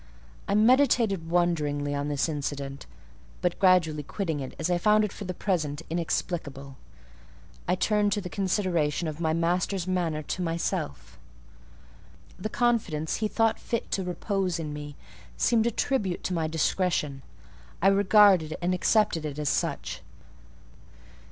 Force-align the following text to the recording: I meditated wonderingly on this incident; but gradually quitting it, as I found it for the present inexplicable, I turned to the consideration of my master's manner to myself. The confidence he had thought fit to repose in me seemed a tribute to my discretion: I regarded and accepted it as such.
I 0.47 0.55
meditated 0.55 1.29
wonderingly 1.29 1.93
on 1.93 2.07
this 2.07 2.27
incident; 2.27 2.87
but 3.39 3.59
gradually 3.59 4.01
quitting 4.01 4.39
it, 4.39 4.55
as 4.57 4.71
I 4.71 4.79
found 4.79 5.03
it 5.05 5.13
for 5.13 5.25
the 5.25 5.33
present 5.35 5.83
inexplicable, 5.91 6.75
I 7.67 7.75
turned 7.75 8.11
to 8.13 8.19
the 8.21 8.27
consideration 8.27 9.07
of 9.07 9.19
my 9.19 9.33
master's 9.33 9.85
manner 9.85 10.23
to 10.23 10.41
myself. 10.41 11.19
The 12.39 12.49
confidence 12.49 13.17
he 13.17 13.27
had 13.27 13.35
thought 13.35 13.59
fit 13.59 13.91
to 13.91 14.03
repose 14.03 14.57
in 14.57 14.73
me 14.73 14.95
seemed 15.37 15.67
a 15.67 15.71
tribute 15.71 16.23
to 16.23 16.33
my 16.33 16.47
discretion: 16.47 17.21
I 17.79 17.89
regarded 17.89 18.57
and 18.59 18.73
accepted 18.73 19.23
it 19.23 19.37
as 19.37 19.49
such. 19.49 20.01